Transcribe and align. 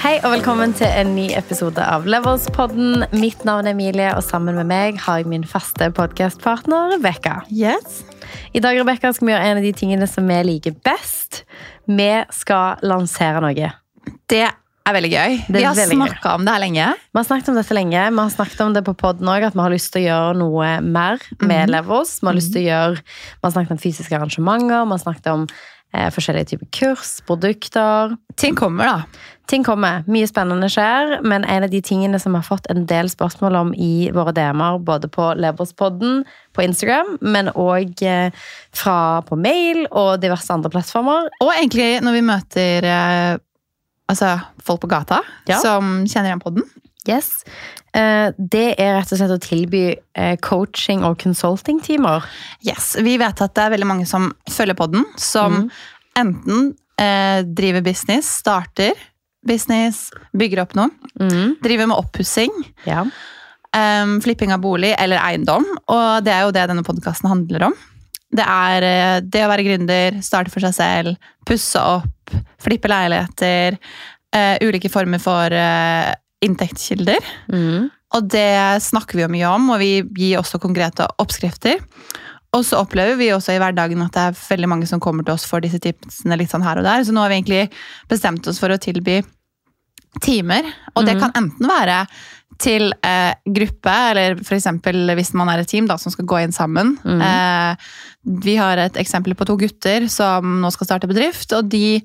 Hei 0.00 0.14
og 0.24 0.32
velkommen 0.32 0.72
til 0.76 0.88
en 0.88 1.10
ny 1.12 1.26
episode 1.36 1.82
av 1.84 2.06
Levels-podden. 2.08 3.02
Mitt 3.20 3.42
navn 3.44 3.68
er 3.68 3.74
Emilie, 3.74 4.08
og 4.16 4.22
sammen 4.24 4.56
med 4.56 4.68
meg 4.70 5.00
har 5.04 5.20
jeg 5.20 5.28
min 5.28 5.44
faste 5.48 5.90
podkastpartner 5.96 6.94
Rebekka. 6.94 7.42
Yes. 7.52 8.00
I 8.56 8.62
dag 8.64 8.78
Rebecca, 8.80 9.12
skal 9.12 9.28
vi 9.28 9.34
gjøre 9.34 9.50
en 9.50 9.60
av 9.60 9.66
de 9.66 9.74
tingene 9.76 10.08
som 10.08 10.24
vi 10.30 10.38
liker 10.48 10.78
best. 10.86 11.42
Vi 11.90 12.08
skal 12.32 12.80
lansere 12.86 13.42
noe. 13.44 13.72
Det 14.30 14.46
er 14.46 14.96
veldig 14.96 15.10
gøy. 15.12 15.34
Er 15.36 15.58
vi 15.58 15.64
har 15.66 15.76
snakka 15.76 16.32
om 16.38 16.46
det 16.48 16.54
her 16.56 16.62
lenge. 16.64 16.86
Vi 17.12 17.20
har 17.20 17.26
snakket 17.28 17.50
om 17.52 17.58
dette 17.60 17.76
lenge. 17.76 18.06
Vi 18.08 18.22
har 18.24 18.32
snakket 18.32 18.62
om 18.64 18.72
det 18.78 18.84
på 18.88 18.96
podden 19.04 19.28
òg, 19.30 19.44
at 19.50 19.58
vi 19.58 19.62
har 19.66 19.74
lyst 19.74 19.92
til 19.92 20.06
å 20.06 20.08
gjøre 20.08 20.38
noe 20.40 20.70
mer 20.80 21.20
med 21.42 21.68
Mhm. 21.68 21.74
Levels. 21.76 22.16
Vi 22.22 22.26
har 22.26 22.34
lyst 22.40 22.52
til 22.56 22.64
å 22.64 22.70
gjøre 22.70 22.96
Vi 22.96 23.44
har 23.44 23.52
snakket 23.52 23.76
om 23.76 23.84
fysiske 23.84 24.16
arrangementer, 24.16 24.84
vi 24.88 24.96
har 24.96 25.04
snakket 25.04 25.26
om 25.34 25.46
forskjellige 26.14 26.52
typer 26.52 26.68
kurs, 26.76 27.16
produkter. 27.26 28.16
Ting 28.38 28.54
kommer, 28.58 28.86
da. 28.86 29.26
Ting 29.50 29.64
kommer. 29.66 30.04
Mye 30.06 30.28
spennende 30.30 30.68
skjer, 30.70 31.16
men 31.26 31.42
en 31.44 31.66
av 31.66 31.72
de 31.72 31.80
tingene 31.82 32.20
som 32.22 32.32
vi 32.32 32.38
har 32.38 32.46
fått 32.46 32.68
en 32.70 32.84
del 32.86 33.10
spørsmål 33.10 33.58
om 33.58 33.72
i 33.74 34.10
våre 34.14 34.30
DM-er, 34.36 34.78
både 34.86 35.10
på 35.10 35.32
Leverspodden 35.34 36.22
på 36.54 36.62
Instagram, 36.62 37.16
men 37.20 37.50
òg 37.58 38.02
eh, 38.06 38.30
på 39.26 39.38
mail 39.38 39.86
og 39.90 40.20
diverse 40.22 40.54
andre 40.54 40.70
plattformer, 40.70 41.30
Og 41.42 41.50
egentlig 41.56 42.00
når 42.06 42.12
vi 42.12 42.22
møter 42.30 42.86
eh, 42.86 43.38
altså, 44.08 44.36
folk 44.62 44.80
på 44.86 44.92
gata 44.94 45.22
Ja. 45.48 45.58
som 45.58 46.06
kjenner 46.06 46.30
igjen 46.30 46.44
podden. 46.46 46.70
Yes. 47.08 47.44
Eh, 47.94 48.30
Det 48.36 48.74
er 48.78 48.98
rett 48.98 49.12
og 49.12 49.18
slett 49.20 49.32
å 49.32 49.40
tilby 49.40 49.84
eh, 50.14 50.36
coaching 50.44 51.04
og 51.06 51.18
consulting-timer. 51.22 52.26
Yes. 52.66 52.92
Vi 53.00 53.16
vet 53.20 53.40
at 53.40 53.54
det 53.56 53.64
er 53.64 53.74
veldig 53.76 53.88
mange 53.88 54.06
som 54.08 54.30
følger 54.50 54.76
podden, 54.78 55.06
som 55.16 55.70
enten 56.18 56.74
eh, 57.00 57.40
driver 57.46 57.80
business, 57.86 58.28
starter 58.42 58.92
business, 59.46 60.10
bygger 60.36 60.60
opp 60.66 60.74
noe, 60.76 60.90
Mm. 61.20 61.56
driver 61.62 61.86
med 61.88 61.96
oppussing, 61.96 62.50
Ja. 62.84 63.04
flipping 64.20 64.52
av 64.52 64.60
bolig 64.60 64.94
eller 64.98 65.16
eiendom. 65.18 65.64
Og 65.88 66.24
det 66.24 66.32
er 66.32 66.42
jo 66.42 66.50
det 66.52 66.68
denne 66.68 66.82
podkasten 66.84 67.28
handler 67.28 67.64
om. 67.70 67.74
Det 68.30 68.44
er 68.46 69.20
det 69.22 69.40
å 69.42 69.48
være 69.48 69.64
gründer, 69.64 70.20
starte 70.22 70.50
for 70.50 70.60
seg 70.60 70.74
selv, 70.74 71.16
pusse 71.46 71.76
opp, 71.80 72.30
flippe 72.58 72.88
leiligheter. 72.88 73.78
ulike 74.60 74.90
former 74.90 75.18
for 75.18 75.48
inntektskilder. 76.44 77.24
Mm. 77.52 77.90
Og 78.16 78.30
det 78.32 78.82
snakker 78.82 79.18
vi 79.18 79.24
jo 79.24 79.32
mye 79.32 79.50
om, 79.52 79.70
og 79.74 79.80
vi 79.82 79.92
gir 80.18 80.40
også 80.40 80.60
konkrete 80.62 81.06
oppskrifter. 81.22 81.82
Og 82.56 82.64
så 82.66 82.80
opplever 82.82 83.14
vi 83.20 83.28
også 83.30 83.54
i 83.54 83.60
hverdagen 83.62 84.02
at 84.02 84.16
det 84.16 84.22
er 84.26 84.38
veldig 84.40 84.70
mange 84.72 84.88
som 84.90 85.02
kommer 85.02 85.26
til 85.26 85.36
oss 85.36 85.46
for 85.46 85.62
disse 85.62 85.78
tipsene 85.82 86.38
litt 86.40 86.50
sånn 86.50 86.66
her 86.66 86.80
og 86.80 86.86
der. 86.86 87.04
Så 87.06 87.14
nå 87.14 87.22
har 87.22 87.30
vi 87.30 87.38
egentlig 87.38 87.66
bestemt 88.10 88.48
oss 88.50 88.58
for 88.62 88.74
å 88.74 88.80
tilby 88.82 89.20
timer. 90.20 90.62
Og 90.96 91.04
det 91.06 91.16
Mhm. 91.16 91.20
kan 91.20 91.32
enten 91.44 91.66
være 91.68 92.06
til 92.60 92.92
eh, 93.02 93.32
gruppe, 93.48 93.88
eller 94.10 94.34
f.eks. 94.44 94.66
hvis 95.16 95.32
man 95.34 95.48
er 95.48 95.60
et 95.60 95.68
team 95.68 95.86
da, 95.86 95.96
som 95.96 96.12
skal 96.12 96.26
gå 96.26 96.42
inn 96.42 96.52
sammen. 96.52 96.98
Mm. 97.02 97.22
Eh, 97.22 97.76
vi 98.44 98.56
har 98.56 98.76
et 98.76 98.92
eksempel 99.00 99.34
på 99.34 99.46
to 99.46 99.56
gutter 99.56 100.06
som 100.10 100.60
nå 100.60 100.70
skal 100.70 100.86
starte 100.86 101.08
bedrift, 101.08 101.50
og 101.56 101.70
de, 101.70 102.02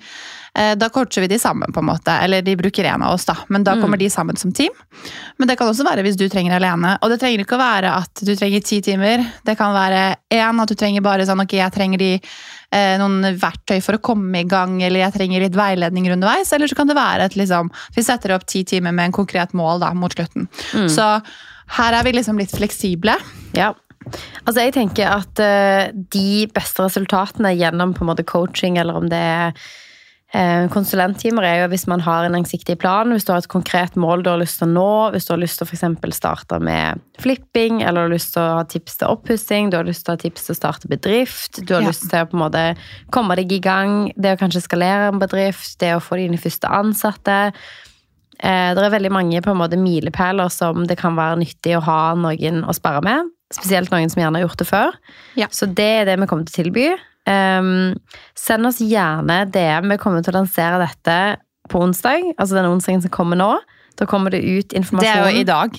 eh, 0.55 0.75
da 0.75 0.87
coacher 0.87 1.19
vi 1.21 1.27
de 1.27 1.35
sammen, 1.39 1.73
på 1.73 1.79
en 1.83 1.89
måte. 1.89 2.07
Eller 2.23 2.41
de 2.41 2.55
bruker 2.55 2.85
en 2.85 3.01
av 3.03 3.13
oss, 3.15 3.25
da, 3.25 3.35
men 3.49 3.63
da 3.63 3.75
Mm. 3.75 3.81
kommer 3.81 3.97
de 3.97 4.05
sammen 4.09 4.37
som 4.37 4.53
team. 4.53 4.71
Men 5.37 5.49
det 5.49 5.57
kan 5.57 5.67
også 5.67 5.83
være 5.83 6.03
hvis 6.03 6.15
du 6.15 6.29
trenger 6.29 6.55
alene. 6.55 6.97
Og 7.01 7.09
det 7.09 7.19
trenger 7.19 7.43
ikke 7.43 7.57
å 7.59 7.59
være 7.59 7.91
at 7.97 8.13
du 8.23 8.33
trenger 8.33 8.63
ti 8.63 8.79
timer. 8.79 9.25
Det 9.43 9.57
kan 9.57 9.73
være 9.73 10.15
én, 10.31 10.61
at 10.61 10.67
du 10.69 10.75
trenger 10.75 11.01
bare 11.01 11.25
sånn 11.25 11.41
ok, 11.41 11.51
jeg 11.51 11.71
trenger 11.73 11.97
de, 11.97 12.21
noen 12.99 13.37
verktøy 13.39 13.79
for 13.83 13.97
å 13.97 14.03
komme 14.03 14.41
i 14.41 14.47
gang, 14.49 14.77
eller 14.83 15.05
jeg 15.05 15.15
trenger 15.15 15.45
litt 15.45 15.57
veiledning 15.57 16.09
underveis. 16.13 16.51
Eller 16.55 16.71
så 16.71 16.77
kan 16.77 16.91
det 16.91 16.97
være 16.97 17.29
at 17.29 17.37
liksom 17.39 17.71
Vi 17.95 18.03
setter 18.03 18.35
opp 18.35 18.45
ti 18.49 18.65
timer 18.67 18.95
med 18.95 19.09
en 19.09 19.15
konkret 19.15 19.55
mål 19.57 19.83
da, 19.83 19.93
mot 19.97 20.13
slutten. 20.13 20.49
Mm. 20.75 20.89
Så 20.91 21.07
her 21.79 21.97
er 21.97 22.05
vi 22.05 22.13
liksom 22.15 22.39
litt 22.39 22.53
fleksible. 22.53 23.15
Ja. 23.57 23.73
Altså, 24.45 24.59
jeg 24.61 24.75
tenker 24.75 25.09
at 25.09 25.41
uh, 25.41 25.89
de 26.13 26.45
beste 26.53 26.85
resultatene 26.85 27.55
gjennom 27.57 27.95
på 27.95 28.05
en 28.05 28.11
måte 28.11 28.27
coaching, 28.27 28.77
eller 28.81 28.99
om 28.99 29.09
det 29.09 29.21
er 29.21 29.47
eh, 29.49 29.65
konsulenttimer, 30.73 31.45
er 31.47 31.61
jo 31.61 31.67
hvis 31.71 31.85
man 31.87 32.01
har 32.03 32.25
en 32.25 32.33
langsiktig 32.35 32.75
plan, 32.81 33.11
hvis 33.13 33.23
du 33.27 33.31
har 33.31 33.39
et 33.43 33.47
konkret 33.51 33.93
mål 33.95 34.23
du 34.25 34.29
har 34.31 34.41
lyst 34.41 34.59
til 34.59 34.67
å 34.67 34.73
nå, 34.73 34.87
hvis 35.13 35.27
du 35.27 35.31
har 35.33 35.39
lyst 35.39 35.59
til 35.59 35.65
å 35.65 35.69
for 35.69 35.77
eksempel 35.77 36.11
starte 36.15 36.59
med 36.59 36.99
flipping, 37.23 37.81
eller 37.81 38.03
du 38.05 38.09
har 38.09 38.13
lyst 38.15 38.33
til 38.35 38.43
å 38.43 38.57
ha 38.59 38.65
tips 38.67 38.97
til 38.99 39.13
oppussing, 39.13 39.69
du 39.71 39.77
har 39.79 39.87
lyst 39.87 40.03
til 40.05 40.11
å 40.11 40.17
ha 40.17 40.23
tips 40.25 40.47
til 40.47 40.55
å 40.55 40.59
starte 40.59 40.91
bedrift, 40.91 41.61
du 41.65 41.73
har 41.75 41.81
Ja. 41.85 41.87
lyst 41.93 42.09
til 42.09 42.19
å 42.19 42.27
på 42.27 42.35
en 42.35 42.43
måte 42.43 42.65
komme 43.11 43.35
deg 43.39 43.51
i 43.51 43.59
gang, 43.63 44.11
det 44.17 44.35
å 44.35 44.41
kanskje 44.41 44.65
skalere 44.67 45.07
en 45.13 45.19
bedrift, 45.19 45.77
det 45.79 45.95
å 45.95 46.03
få 46.03 46.17
dine 46.19 46.37
første 46.37 46.67
ansatte. 46.67 47.53
Eh, 48.43 48.73
det 48.75 48.83
er 48.83 48.91
veldig 48.91 49.11
mange 49.11 49.41
på 49.41 49.51
en 49.51 49.57
måte 49.57 49.79
milepæler 49.79 50.51
som 50.51 50.85
det 50.85 50.97
kan 50.97 51.15
være 51.15 51.39
nyttig 51.39 51.77
å 51.77 51.83
ha 51.83 52.13
noen 52.15 52.65
å 52.67 52.75
sperre 52.75 53.01
med. 53.01 53.31
Spesielt 53.53 53.91
noen 53.93 54.09
som 54.11 54.21
gjerne 54.21 54.39
har 54.41 54.47
gjort 54.47 54.57
det 54.57 54.67
før. 54.67 54.91
Ja. 55.37 55.47
Så 55.47 55.67
det 55.73 56.01
er 56.01 56.05
det 56.05 56.19
vi 56.19 56.27
kommer 56.27 56.45
til 56.45 56.51
å 56.51 56.63
tilby. 56.65 56.87
Um, 57.25 57.95
send 58.37 58.69
oss 58.69 58.81
gjerne 58.83 59.43
DM. 59.53 59.89
Vi 59.93 60.01
kommer 60.01 60.25
til 60.25 60.35
å 60.35 60.41
lansere 60.41 60.81
dette 60.83 61.17
på 61.71 61.81
onsdag. 61.81 62.35
Altså 62.37 62.59
den 62.59 62.69
onsdagen 62.69 63.01
som 63.01 63.13
kommer 63.13 63.39
nå. 63.39 63.55
Da 63.95 64.03
kommer 64.05 64.33
det 64.33 64.41
ut 64.43 64.73
informasjon. 64.75 65.07
Det 65.07 65.11
er 65.11 65.31
jo 65.31 65.39
i 65.39 65.45
dag. 65.47 65.77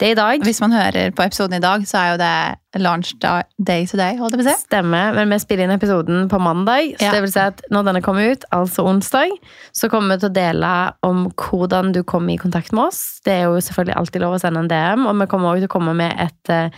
Det 0.00 0.06
er 0.06 0.14
i 0.14 0.16
dag. 0.16 0.44
Hvis 0.46 0.60
man 0.64 0.72
hører 0.72 1.12
på 1.12 1.24
episoden 1.26 1.58
i 1.58 1.62
dag, 1.62 1.84
så 1.88 1.98
er 2.00 2.06
jo 2.14 2.20
det 2.22 2.80
launch 2.80 3.10
day 3.20 3.84
to 3.86 3.98
day, 4.00 4.16
holdt 4.16 4.32
jeg 4.36 4.40
på 4.40 4.46
å 4.46 4.48
si. 4.48 4.54
Stemmer, 4.64 5.12
men 5.18 5.34
vi 5.34 5.38
spiller 5.42 5.66
inn 5.66 5.74
episoden 5.74 6.30
på 6.32 6.40
mandag. 6.40 6.94
Så 6.96 7.04
Ja. 7.04 7.12
det 7.12 7.20
vil 7.26 7.32
si 7.32 7.42
at 7.44 7.60
når 7.70 7.90
denne 7.90 8.02
kommer 8.02 8.32
ut, 8.32 8.44
altså 8.56 8.86
onsdag, 8.88 9.36
så 9.76 9.90
kommer 9.92 10.16
vi 10.16 10.20
til 10.24 10.30
å 10.30 10.38
dele 10.38 10.72
om 11.02 11.26
hvordan 11.36 11.92
du 11.92 12.02
kommer 12.02 12.32
i 12.32 12.40
kontakt 12.40 12.72
med 12.72 12.88
oss. 12.88 13.20
Det 13.24 13.34
er 13.34 13.44
jo 13.44 13.60
selvfølgelig 13.60 13.96
alltid 14.00 14.20
lov 14.22 14.34
å 14.34 14.40
sende 14.40 14.64
en 14.64 14.68
DM, 14.72 15.06
og 15.06 15.20
vi 15.20 15.26
kommer 15.26 15.52
også 15.52 15.66
til 15.66 15.68
å 15.68 15.76
komme 15.76 15.94
med 15.94 16.16
et 16.18 16.48
uh, 16.48 16.70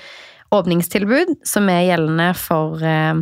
åpningstilbud 0.50 1.36
som 1.46 1.68
er 1.70 1.86
gjeldende 1.86 2.34
for 2.34 2.82
eh, 2.82 3.14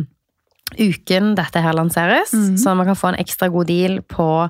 uken 0.77 1.35
dette 1.37 1.61
her 1.63 1.73
lanseres. 1.73 2.33
Mhm. 2.33 2.57
Så 2.57 2.75
man 2.77 2.85
kan 2.85 2.99
få 2.99 3.13
en 3.13 3.21
ekstra 3.21 3.49
god 3.49 3.67
deal 3.67 4.01
på 4.01 4.49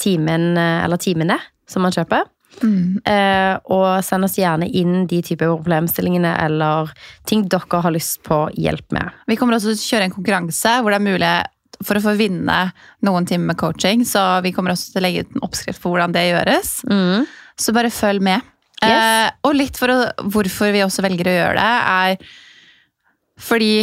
timen, 0.00 0.56
eh, 0.58 0.84
eller 0.84 0.96
timene 0.96 1.38
som 1.68 1.82
man 1.82 1.92
kjøper. 1.92 2.24
Mm. 2.62 3.00
Eh, 3.04 3.56
og 3.74 4.04
send 4.06 4.26
oss 4.26 4.36
gjerne 4.38 4.68
inn 4.70 5.08
de 5.10 5.20
typer 5.26 5.50
problemstillingene 5.50 6.36
eller 6.44 6.92
ting 7.26 7.42
dere 7.50 7.80
har 7.82 7.94
lyst 7.94 8.22
på 8.26 8.44
hjelp 8.54 8.94
med. 8.94 9.10
Vi 9.26 9.36
kommer 9.40 9.56
også 9.56 9.72
til 9.72 9.80
å 9.80 9.88
kjøre 9.90 10.08
en 10.08 10.14
konkurranse 10.14 10.76
hvor 10.80 10.94
det 10.94 11.00
er 11.00 11.08
mulig 11.08 11.34
for 11.84 11.98
å 11.98 12.04
få 12.04 12.14
vinne 12.18 12.58
noen 13.04 13.26
timer 13.26 13.52
med 13.52 13.58
coaching. 13.60 14.04
Så 14.06 14.22
vi 14.44 14.54
kommer 14.54 14.74
også 14.74 14.92
til 14.92 15.02
å 15.02 15.06
legge 15.08 15.24
ut 15.24 15.34
en 15.34 15.46
oppskrift 15.46 15.82
på 15.82 15.90
hvordan 15.90 16.14
det 16.14 16.28
gjøres. 16.30 16.76
Så 17.58 17.74
bare 17.74 17.90
følg 17.94 18.22
med. 18.24 18.46
Yes. 18.84 18.90
Eh, 18.90 19.28
og 19.48 19.56
litt 19.58 19.78
for 19.80 19.90
å, 19.90 19.98
hvorfor 20.30 20.72
vi 20.74 20.84
også 20.84 21.04
velger 21.04 21.30
å 21.30 21.36
gjøre 21.38 21.58
det, 21.58 21.74
er 21.98 22.16
fordi 23.40 23.74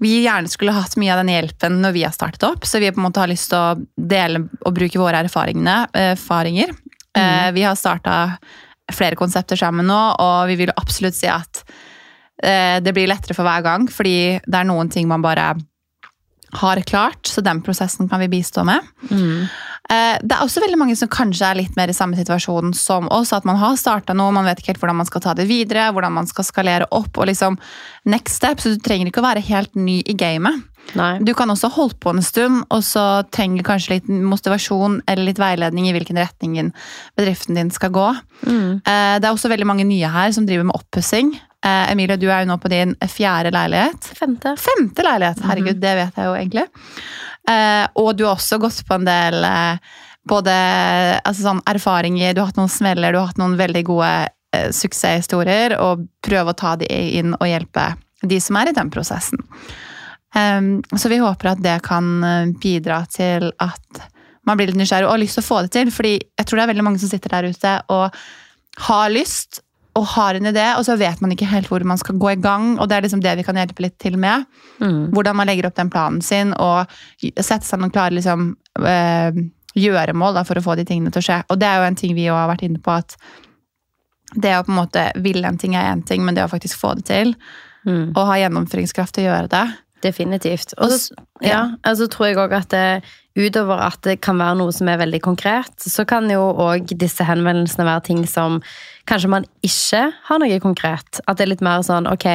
vi 0.00 0.22
gjerne 0.24 0.48
skulle 0.48 0.72
hatt 0.72 0.96
mye 1.00 1.12
av 1.12 1.20
den 1.22 1.32
hjelpen 1.34 1.80
når 1.82 1.92
vi 1.96 2.04
har 2.06 2.14
startet 2.14 2.46
opp. 2.48 2.64
Så 2.64 2.80
vi 2.80 2.90
på 2.92 3.00
en 3.00 3.06
måte 3.08 3.20
har 3.20 3.30
lyst 3.30 3.50
til 3.52 3.60
å 3.60 4.06
dele 4.10 4.46
og 4.64 4.74
bruke 4.76 5.00
våre 5.00 5.20
erfaringene, 5.26 5.82
eh, 5.92 6.14
erfaringer. 6.16 6.76
Mm. 7.10 7.54
vi 7.54 7.62
har 7.66 7.74
starta 7.74 8.36
flere 8.94 9.16
konsepter 9.18 9.58
sammen 9.58 9.88
nå, 9.90 9.98
og 10.22 10.46
vi 10.46 10.54
vil 10.60 10.70
absolutt 10.78 11.16
si 11.16 11.26
at 11.26 11.64
eh, 12.42 12.78
det 12.78 12.92
blir 12.94 13.10
lettere 13.10 13.34
for 13.34 13.42
hver 13.46 13.64
gang, 13.66 13.88
fordi 13.90 14.38
det 14.46 14.60
er 14.60 14.68
noen 14.68 14.90
ting 14.92 15.08
man 15.10 15.24
bare 15.24 15.52
har 16.52 16.80
klart, 16.88 17.26
så 17.26 17.42
den 17.44 17.62
prosessen 17.62 18.08
kan 18.08 18.20
vi 18.20 18.28
bistå 18.28 18.64
med. 18.64 18.86
Mm. 19.10 19.48
Det 19.90 20.36
er 20.36 20.44
også 20.44 20.62
veldig 20.62 20.78
mange 20.78 20.94
som 20.94 21.08
kanskje 21.10 21.48
er 21.48 21.58
litt 21.58 21.74
mer 21.74 21.90
i 21.90 21.94
samme 21.96 22.14
situasjon 22.14 22.70
som 22.78 23.08
oss. 23.10 23.32
At 23.34 23.46
man 23.48 23.58
har 23.58 23.74
starta 23.80 24.14
noe, 24.14 24.30
man 24.30 24.46
vet 24.46 24.60
ikke 24.60 24.70
helt 24.70 24.82
hvordan 24.84 25.00
man 25.00 25.08
skal 25.08 25.24
ta 25.24 25.34
det 25.34 25.48
videre, 25.50 25.88
hvordan 25.90 26.14
man 26.14 26.28
skal 26.30 26.46
skalere 26.46 26.86
opp. 26.94 27.18
og 27.18 27.26
liksom 27.26 27.58
next 28.06 28.36
step, 28.38 28.60
Så 28.60 28.76
du 28.76 28.78
trenger 28.78 29.10
ikke 29.10 29.18
å 29.18 29.26
være 29.26 29.42
helt 29.42 29.74
ny 29.74 30.00
i 30.06 30.14
gamet. 30.14 30.62
Nei. 30.94 31.18
Du 31.22 31.34
kan 31.34 31.50
også 31.50 31.70
holde 31.74 31.98
på 32.02 32.14
en 32.14 32.22
stund, 32.22 32.64
og 32.70 32.82
så 32.86 33.22
trenger 33.30 33.66
kanskje 33.66 33.96
litt 33.96 34.08
motivasjon 34.08 35.00
eller 35.08 35.26
litt 35.28 35.38
veiledning 35.38 35.88
i 35.88 35.92
hvilken 35.94 36.18
retning 36.18 36.72
bedriften 37.18 37.58
din 37.58 37.70
skal 37.74 37.90
gå. 37.94 38.08
Mm. 38.46 38.80
Eh, 38.86 39.18
Det 39.18 39.26
er 39.26 39.32
også 39.32 39.50
veldig 39.50 39.66
mange 39.66 39.84
nye 39.84 40.08
her 40.08 40.30
som 40.32 40.46
driver 40.46 40.64
med 40.64 40.76
oppussing. 40.78 41.34
Eh, 41.66 41.92
Emilie, 41.92 42.16
du 42.16 42.28
er 42.30 42.44
jo 42.44 42.50
nå 42.50 42.56
på 42.60 42.70
din 42.72 42.94
fjerde 43.08 43.52
leilighet. 43.52 44.12
Femte. 44.16 44.54
Femte 44.60 45.04
leilighet, 45.04 45.42
herregud, 45.44 45.80
det 45.82 45.96
vet 45.98 46.20
jeg 46.20 46.30
jo 46.30 46.36
egentlig. 46.38 46.66
Eh, 47.50 47.86
og 48.00 48.14
du 48.16 48.24
har 48.26 48.38
også 48.38 48.60
gått 48.62 48.80
på 48.88 48.96
en 48.96 49.08
del 49.08 49.44
eh, 49.44 49.98
både 50.28 50.54
altså 51.24 51.44
sånn 51.44 51.62
erfaringer, 51.68 52.34
du 52.34 52.42
har 52.42 52.50
hatt 52.50 52.60
noen 52.60 52.72
smeller, 52.72 53.12
du 53.12 53.20
har 53.20 53.30
hatt 53.30 53.40
noen 53.40 53.58
veldig 53.60 53.84
gode 53.88 54.10
eh, 54.56 54.68
suksesshistorier, 54.76 55.76
og 55.80 56.06
prøve 56.24 56.52
å 56.52 56.58
ta 56.58 56.76
de 56.80 56.88
inn 57.20 57.34
og 57.38 57.48
hjelpe 57.48 57.92
de 58.20 58.40
som 58.42 58.58
er 58.60 58.70
i 58.70 58.76
den 58.76 58.92
prosessen. 58.92 59.40
Em, 60.36 60.78
så 60.94 61.10
vi 61.10 61.18
håper 61.18 61.54
at 61.54 61.62
det 61.64 61.80
kan 61.86 62.12
eh, 62.24 62.52
bidra 62.62 63.02
til 63.10 63.50
at 63.58 64.04
man 64.46 64.58
blir 64.58 64.70
litt 64.70 64.78
nysgjerrig 64.80 65.08
og 65.08 65.16
har 65.16 65.22
lyst 65.22 65.36
til 65.38 65.44
å 65.44 65.48
få 65.48 65.64
det 65.64 65.72
til. 65.74 65.90
fordi 65.92 66.14
jeg 66.16 66.46
tror 66.46 66.58
det 66.58 66.62
er 66.64 66.72
veldig 66.72 66.86
mange 66.86 67.02
som 67.02 67.10
sitter 67.10 67.34
der 67.34 67.50
ute 67.50 67.74
og 67.92 68.20
har 68.86 69.10
lyst 69.12 69.60
og 69.98 70.06
har 70.14 70.36
en 70.38 70.46
idé, 70.46 70.64
og 70.78 70.84
så 70.86 70.94
vet 71.00 71.20
man 71.22 71.32
ikke 71.34 71.48
helt 71.50 71.70
hvor 71.70 71.82
man 71.86 71.98
skal 71.98 72.18
gå 72.20 72.32
i 72.32 72.40
gang. 72.40 72.76
Og 72.78 72.88
det 72.88 72.96
er 72.96 73.06
liksom 73.06 73.22
det 73.24 73.32
vi 73.40 73.44
kan 73.46 73.58
hjelpe 73.58 73.82
litt 73.82 73.96
til 74.02 74.18
med. 74.20 74.46
Mm. 74.78 75.10
Hvordan 75.14 75.38
man 75.40 75.50
legger 75.50 75.66
opp 75.68 75.78
den 75.78 75.90
planen 75.90 76.20
sin 76.22 76.54
og 76.54 76.90
sette 77.20 77.66
seg 77.66 77.82
noen 77.82 77.92
klare 77.94 78.14
liksom, 78.14 78.52
øh, 78.78 79.40
gjøremål 79.74 80.38
da, 80.38 80.44
for 80.46 80.60
å 80.60 80.64
få 80.64 80.76
de 80.78 80.86
tingene 80.86 81.12
til 81.14 81.22
å 81.22 81.26
skje. 81.26 81.40
Og 81.50 81.60
det 81.60 81.68
er 81.68 81.80
jo 81.80 81.88
en 81.90 81.98
ting 81.98 82.14
vi 82.18 82.28
har 82.30 82.50
vært 82.50 82.64
inne 82.66 82.82
på, 82.82 82.94
at 82.94 83.16
det 84.38 84.54
å 84.54 84.62
på 84.62 84.70
en 84.70 84.78
måte 84.78 85.04
ville 85.18 85.46
en 85.46 85.58
ting 85.58 85.74
er 85.74 85.90
én 85.90 86.04
ting, 86.06 86.22
men 86.24 86.38
det 86.38 86.46
å 86.46 86.52
faktisk 86.52 86.78
få 86.80 86.94
det 87.00 87.08
til, 87.10 87.36
Mm. 87.80 88.10
og 88.12 88.26
ha 88.28 88.34
gjennomføringskraft 88.36 89.14
til 89.16 89.24
å 89.24 89.30
gjøre 89.30 89.48
det 89.48 89.62
Definitivt. 90.04 90.74
Og 90.80 90.92
så 90.92 91.14
ja. 91.40 91.48
ja, 91.48 91.60
altså 91.84 92.08
tror 92.08 92.30
jeg 92.30 92.38
òg 92.40 92.54
at 92.56 92.70
det, 92.72 93.02
utover 93.38 93.78
at 93.84 94.00
det 94.02 94.16
kan 94.24 94.40
være 94.40 94.56
noe 94.58 94.72
som 94.74 94.88
er 94.90 94.98
veldig 94.98 95.20
konkret, 95.22 95.70
så 95.78 96.02
kan 96.08 96.26
jo 96.32 96.40
òg 96.60 96.90
disse 96.98 97.22
henvendelsene 97.24 97.86
være 97.86 98.02
ting 98.08 98.24
som 98.28 98.58
kanskje 99.06 99.30
man 99.30 99.46
ikke 99.66 100.02
har 100.26 100.40
noe 100.42 100.58
konkret. 100.62 101.20
At 101.26 101.38
det 101.38 101.46
er 101.46 101.52
litt 101.52 101.62
mer 101.64 101.84
sånn 101.86 102.08
ok, 102.10 102.26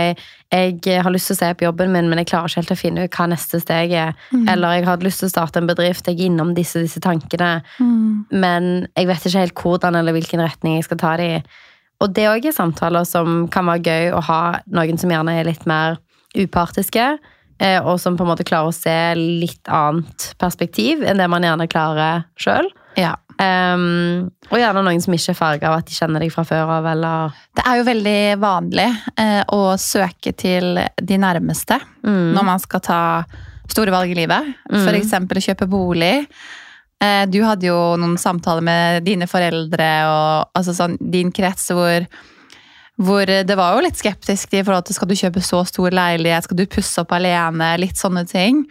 jeg 0.56 1.04
har 1.04 1.12
lyst 1.12 1.28
til 1.30 1.36
å 1.36 1.40
se 1.42 1.52
på 1.60 1.68
jobben 1.68 1.92
min, 1.92 2.08
men 2.08 2.22
jeg 2.22 2.30
klarer 2.32 2.48
ikke 2.48 2.62
helt 2.62 2.74
å 2.76 2.80
finne 2.80 3.06
ut 3.06 3.20
hva 3.20 3.28
neste 3.32 3.60
steg 3.60 3.92
er. 3.92 4.16
Eller 4.48 4.80
jeg 4.80 4.88
har 4.88 5.04
lyst 5.04 5.24
til 5.24 5.30
å 5.30 5.36
starte 5.36 5.60
en 5.60 5.68
bedrift, 5.70 6.08
jeg 6.08 6.20
er 6.20 6.30
innom 6.30 6.56
disse 6.56 6.80
disse 6.80 7.04
tankene, 7.04 7.52
men 8.32 8.88
jeg 8.96 9.12
vet 9.12 9.28
ikke 9.28 9.44
helt 9.44 9.64
hvordan 9.66 10.00
eller 10.00 10.16
hvilken 10.16 10.44
retning 10.44 10.80
jeg 10.80 10.88
skal 10.88 11.02
ta 11.04 11.16
det 11.20 11.30
i. 11.38 11.46
Og 12.04 12.12
det 12.16 12.28
òg 12.28 12.48
er 12.48 12.56
samtaler 12.56 13.06
som 13.08 13.46
kan 13.52 13.68
være 13.68 13.84
gøy 13.84 14.16
å 14.16 14.24
ha 14.28 14.42
noen 14.68 15.00
som 15.00 15.12
gjerne 15.12 15.36
er 15.40 15.48
litt 15.48 15.64
mer 15.68 16.00
upartiske, 16.36 17.16
og 17.56 17.96
som 18.04 18.18
på 18.18 18.26
en 18.26 18.32
måte 18.34 18.44
klarer 18.48 18.68
å 18.68 18.76
se 18.76 18.96
litt 19.16 19.70
annet 19.72 20.26
perspektiv 20.42 21.06
enn 21.08 21.22
det 21.22 21.30
man 21.32 21.46
gjerne 21.46 21.70
klarer 21.72 22.26
sjøl. 22.36 22.68
Ja. 23.00 23.14
og 23.36 24.56
gjerne 24.56 24.84
noen 24.86 25.02
som 25.04 25.16
ikke 25.16 25.34
er 25.34 25.38
farga 25.40 25.68
av 25.72 25.82
at 25.82 25.90
de 25.90 25.96
kjenner 25.98 26.24
deg 26.24 26.32
fra 26.32 26.46
før 26.48 26.70
av, 26.78 26.86
eller 26.88 27.34
Det 27.56 27.66
er 27.68 27.80
jo 27.80 27.88
veldig 27.90 28.20
vanlig 28.40 28.86
eh, 29.20 29.42
å 29.52 29.76
søke 29.80 30.32
til 30.36 30.80
de 30.96 31.18
nærmeste 31.20 31.80
når 32.04 32.48
man 32.48 32.62
skal 32.64 32.84
ta 32.84 33.02
store 33.72 33.92
valg 33.92 34.12
i 34.14 34.20
livet. 34.20 34.54
For 34.70 34.96
eksempel 34.96 35.42
å 35.42 35.46
kjøpe 35.48 35.68
bolig. 35.68 36.14
Eh, 37.04 37.26
du 37.28 37.42
hadde 37.44 37.68
jo 37.68 37.78
noen 38.00 38.16
samtaler 38.20 38.64
med 38.64 39.04
dine 39.06 39.28
foreldre 39.28 39.90
og 40.08 40.56
altså 40.56 40.76
sånn, 40.78 40.96
din 41.00 41.32
krets 41.36 41.68
hvor, 41.76 42.06
hvor 42.96 43.28
det 43.28 43.56
var 43.60 43.76
jo 43.76 43.84
litt 43.84 44.00
skeptisk 44.00 44.54
i 44.56 44.64
forhold 44.64 44.88
til 44.88 44.96
skal 44.96 45.10
du 45.10 45.18
kjøpe 45.20 45.44
så 45.44 45.64
stor 45.68 45.96
leilighet, 45.96 46.48
skal 46.48 46.60
du 46.60 46.68
pusse 46.72 47.02
opp 47.02 47.12
alene, 47.16 47.74
litt 47.82 48.00
sånne 48.00 48.24
ting. 48.30 48.64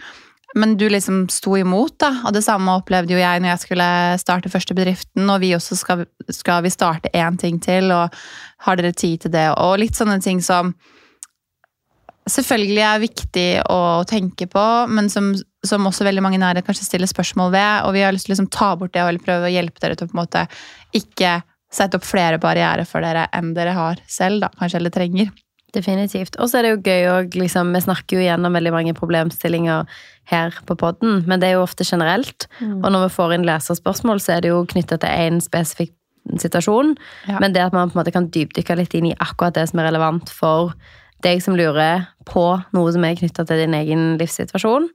Men 0.55 0.76
du 0.79 0.87
liksom 0.87 1.25
sto 1.35 1.56
imot, 1.59 1.97
da. 1.99 2.12
Og 2.29 2.35
det 2.37 2.44
samme 2.47 2.76
opplevde 2.79 3.17
jo 3.17 3.19
jeg 3.19 3.43
når 3.43 3.50
jeg 3.50 3.62
skulle 3.65 3.87
starte 4.23 4.53
første 4.53 4.76
bedriften. 4.79 5.26
Og 5.26 5.41
vi 5.43 5.50
også 5.56 5.76
skal, 5.76 6.05
skal 6.31 6.62
vi 6.62 6.71
starte 6.71 7.11
én 7.11 7.38
ting 7.41 7.59
til, 7.62 7.91
og 7.91 8.15
har 8.67 8.79
dere 8.79 8.94
tid 8.94 9.25
til 9.25 9.35
det? 9.35 9.49
Og 9.59 9.81
litt 9.82 9.99
sånne 9.99 10.21
ting 10.23 10.43
som 10.44 10.70
selvfølgelig 12.31 12.85
er 12.87 13.03
viktig 13.03 13.49
å 13.69 13.81
tenke 14.09 14.47
på, 14.49 14.65
men 14.88 15.11
som, 15.12 15.32
som 15.67 15.91
også 15.91 16.06
veldig 16.06 16.23
mange 16.25 16.41
nære 16.41 16.62
kanskje 16.65 16.87
stiller 16.87 17.11
spørsmål 17.11 17.50
ved. 17.53 17.73
Og 17.88 17.99
vi 17.99 18.06
har 18.06 18.15
lyst 18.15 18.29
til 18.29 18.32
å 18.32 18.37
liksom 18.37 18.53
ta 18.55 18.70
bort 18.79 18.94
det 18.94 19.03
og 19.03 19.27
prøve 19.27 19.50
å 19.50 19.53
hjelpe 19.53 19.82
dere 19.82 19.99
til 19.99 20.06
å 20.06 20.12
på 20.12 20.17
en 20.17 20.23
måte 20.23 20.47
ikke 20.94 21.41
sette 21.75 21.99
opp 21.99 22.06
flere 22.06 22.38
barrierer 22.43 22.87
for 22.88 23.05
dere 23.05 23.26
enn 23.35 23.55
dere 23.56 23.75
har 23.76 24.03
selv, 24.11 24.44
da, 24.44 24.53
kanskje, 24.61 24.81
eller 24.81 24.94
trenger. 24.94 25.32
Definitivt. 25.75 26.37
Og 26.38 26.47
så 26.47 26.61
er 26.61 26.67
det 26.67 26.71
jo 26.71 26.82
gøy 26.87 27.09
òg, 27.11 27.37
liksom, 27.41 27.73
Vi 27.75 27.82
snakker 27.82 28.19
jo 28.19 28.23
gjennom 28.23 28.55
veldig 28.55 28.71
mange 28.71 28.94
problemstillinger 28.94 29.88
her 30.31 30.55
på 30.69 30.76
podden, 30.79 31.25
men 31.26 31.43
det 31.43 31.50
er 31.50 31.56
jo 31.59 31.65
ofte 31.65 31.87
generelt. 31.87 32.47
Og 32.62 32.87
når 32.94 33.09
vi 33.09 33.15
får 33.17 33.35
inn 33.35 33.47
leserspørsmål, 33.49 34.23
så 34.23 34.37
er 34.37 34.44
det 34.44 34.53
jo 34.53 34.62
knytta 34.71 35.00
til 35.03 35.11
én 35.11 35.43
spesifikk 35.43 35.93
situasjon. 36.41 36.94
Ja. 37.29 37.41
Men 37.43 37.53
det 37.53 37.65
at 37.67 37.75
man 37.75 37.91
på 37.91 37.99
en 37.99 38.03
måte 38.03 38.15
kan 38.15 38.31
dypdykke 38.32 38.79
litt 38.79 38.94
inn 38.97 39.11
i 39.11 39.17
akkurat 39.19 39.56
det 39.59 39.67
som 39.70 39.82
er 39.82 39.91
relevant 39.91 40.31
for 40.32 40.73
deg 41.25 41.43
som 41.43 41.56
lurer 41.56 42.06
på 42.29 42.44
noe 42.77 42.93
som 42.94 43.05
er 43.05 43.19
knytta 43.19 43.47
til 43.49 43.65
din 43.65 43.77
egen 43.77 44.15
livssituasjon, 44.20 44.88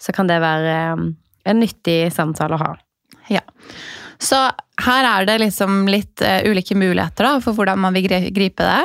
så 0.00 0.14
kan 0.16 0.30
det 0.30 0.40
være 0.40 0.76
eh, 0.76 1.04
en 1.50 1.60
nyttig 1.60 1.98
samtale 2.14 2.56
å 2.56 2.62
ha. 2.62 2.70
Ja. 3.32 3.44
Så 4.20 4.36
her 4.84 5.06
er 5.08 5.26
det 5.28 5.38
liksom 5.40 5.86
litt 5.88 6.22
uh, 6.24 6.42
ulike 6.48 6.76
muligheter 6.76 7.26
da, 7.26 7.32
for 7.44 7.56
hvordan 7.56 7.80
man 7.80 7.96
vil 7.96 8.08
gripe 8.08 8.64
det. 8.66 8.84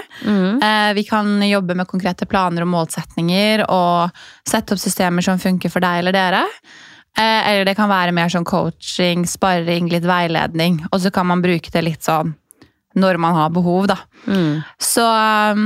Eh, 0.63 0.91
vi 0.95 1.03
kan 1.07 1.43
jobbe 1.43 1.75
med 1.75 1.87
konkrete 1.87 2.27
planer 2.29 2.63
og 2.65 2.71
målsetninger 2.71 3.65
og 3.67 4.15
sette 4.47 4.75
opp 4.75 4.81
systemer 4.81 5.25
som 5.25 5.41
funker 5.41 5.71
for 5.71 5.83
deg 5.83 6.01
eller 6.01 6.15
dere. 6.15 6.43
Uh, 7.15 7.41
eller 7.47 7.67
det 7.67 7.75
kan 7.77 7.91
være 7.91 8.15
mer 8.15 8.31
sånn 8.31 8.47
coaching, 8.47 9.23
sparring, 9.27 9.91
litt 9.91 10.07
veiledning. 10.07 10.81
Og 10.91 11.03
så 11.03 11.11
kan 11.15 11.27
man 11.31 11.43
bruke 11.43 11.71
det 11.71 11.83
litt 11.83 12.07
sånn 12.07 12.33
når 12.95 13.19
man 13.19 13.35
har 13.35 13.51
behov, 13.51 13.89
da. 13.91 13.97
Mm. 14.31 14.63
Så 14.79 15.03
um, 15.03 15.65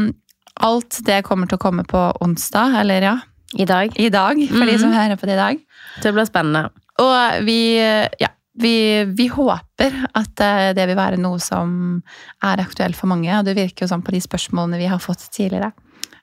alt 0.65 0.98
det 1.06 1.22
kommer 1.27 1.50
til 1.50 1.60
å 1.60 1.62
komme 1.62 1.86
på 1.86 2.07
onsdag, 2.25 2.74
eller 2.81 3.06
ja, 3.06 3.15
I 3.54 3.69
dag. 3.69 3.94
i 3.94 4.10
dag, 4.13 4.42
for 4.50 4.65
de 4.65 4.77
som 4.81 4.94
hører 4.94 5.18
på 5.18 5.30
det 5.30 5.38
i 5.38 5.42
dag. 5.44 5.62
Det 6.01 6.13
blir 6.15 6.25
spennende. 6.25 6.72
Og 7.00 7.45
vi, 7.45 7.60
ja, 7.77 8.31
vi, 8.62 9.04
vi 9.06 9.28
håper 9.32 9.96
at 10.14 10.42
eh, 10.44 10.70
det 10.76 10.86
vil 10.90 10.98
være 11.00 11.20
noe 11.22 11.40
som 11.44 12.00
er 12.46 12.64
aktuelt 12.64 12.98
for 12.98 13.12
mange. 13.12 13.32
Og 13.38 13.46
det 13.48 13.58
virker 13.58 13.86
jo 13.86 13.92
sånn 13.92 14.04
på 14.06 14.16
de 14.16 14.22
spørsmålene 14.24 14.82
vi 14.82 14.90
har 14.92 15.02
fått 15.04 15.30
tidligere. 15.32 15.72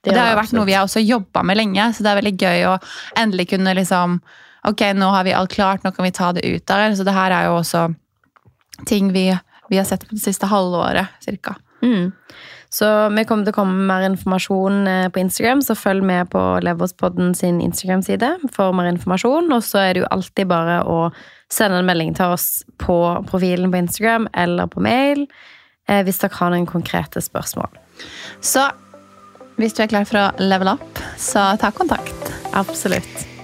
Og 0.06 0.12
det 0.12 0.20
har 0.20 0.30
jo 0.30 0.34
det 0.36 0.40
vært 0.42 0.56
noe 0.56 0.68
vi 0.68 0.74
har 0.76 0.86
også 0.86 1.02
jobba 1.02 1.42
med 1.46 1.58
lenge, 1.58 1.88
så 1.92 2.04
det 2.04 2.10
er 2.12 2.18
veldig 2.20 2.34
gøy 2.38 2.66
å 2.70 2.74
endelig 3.18 3.48
kunne 3.54 3.78
liksom 3.78 4.20
Ok, 4.66 4.80
nå 4.98 5.06
har 5.14 5.22
vi 5.22 5.30
alt 5.30 5.52
klart, 5.52 5.84
nå 5.84 5.92
kan 5.94 6.02
vi 6.02 6.10
ta 6.10 6.32
det 6.34 6.42
ut 6.42 6.64
der. 6.66 6.88
Så 6.98 7.04
det 7.06 7.12
her 7.14 7.30
er 7.30 7.44
jo 7.46 7.52
også 7.60 7.84
ting 8.90 9.12
vi, 9.14 9.28
vi 9.70 9.78
har 9.78 9.86
sett 9.86 10.02
på 10.08 10.16
det 10.16 10.24
siste 10.24 10.48
halvåret, 10.50 11.12
cirka. 11.22 11.54
Mm. 11.86 12.08
Så 12.72 12.86
vi 13.14 13.24
kommer 13.28 13.46
til 13.46 13.54
å 13.54 13.56
komme 13.60 13.76
med 13.78 13.88
mer 13.90 14.06
informasjon 14.08 14.80
eh, 14.90 15.08
på 15.12 15.22
Instagram, 15.22 15.62
så 15.64 15.76
følg 15.78 16.04
med 16.06 16.30
på 16.32 16.42
Leverspodden 16.66 17.34
sin 17.38 17.60
Instagram-side 17.64 18.32
for 18.54 18.76
mer 18.76 18.90
informasjon. 18.90 19.52
Og 19.54 19.62
så 19.64 19.82
er 19.82 19.92
det 19.94 20.04
jo 20.04 20.10
alltid 20.14 20.50
bare 20.50 20.80
å 20.84 20.98
sende 21.52 21.80
en 21.80 21.88
melding 21.88 22.16
til 22.18 22.34
oss 22.34 22.64
på 22.82 22.98
profilen 23.30 23.70
på 23.72 23.84
Instagram 23.84 24.26
eller 24.34 24.70
på 24.72 24.82
mail 24.84 25.26
eh, 25.88 26.02
hvis 26.06 26.20
dere 26.22 26.40
har 26.40 26.52
noen 26.54 26.66
konkrete 26.68 27.22
spørsmål. 27.22 27.70
Så 28.44 28.66
hvis 29.56 29.76
du 29.76 29.84
er 29.84 29.92
klar 29.92 30.04
for 30.08 30.20
å 30.20 30.26
level 30.42 30.74
up, 30.74 31.00
så 31.16 31.48
ta 31.60 31.72
kontakt. 31.72 32.34
Absolutt. 32.52 33.35